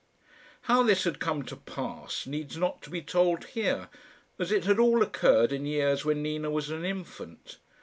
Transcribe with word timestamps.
How 0.61 0.81
this 0.81 1.03
had 1.03 1.19
come 1.19 1.43
to 1.43 1.55
pass 1.55 2.25
needs 2.25 2.57
not 2.57 2.81
to 2.81 2.89
be 2.89 3.03
told 3.03 3.43
here, 3.45 3.87
as 4.39 4.51
it 4.51 4.65
had 4.65 4.79
all 4.79 5.03
occurred 5.03 5.51
in 5.51 5.67
years 5.67 6.03
when 6.03 6.23
Nina 6.23 6.49
was 6.49 6.71
an 6.71 6.83
infant. 6.83 7.59